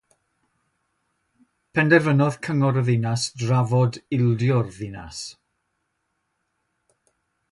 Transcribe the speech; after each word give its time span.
Penderfynodd 1.79 2.37
cyngor 2.47 2.79
y 2.81 2.83
ddinas 2.87 3.25
drafod 3.43 4.01
ildio'r 4.17 4.73
ddinas. 4.79 5.23